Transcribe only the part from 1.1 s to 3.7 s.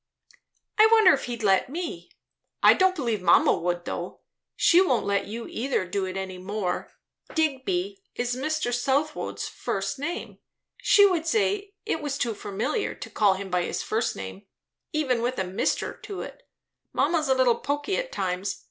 if he'd let me? I don't believe mamma